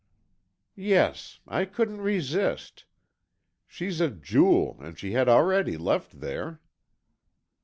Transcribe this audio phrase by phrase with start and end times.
[0.73, 1.41] "Yes.
[1.47, 2.85] I couldn't resist.
[3.67, 6.59] She's a jewel, and she had already left there."